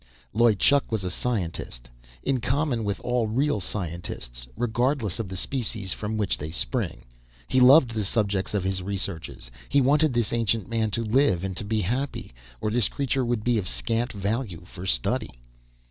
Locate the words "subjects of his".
8.03-8.81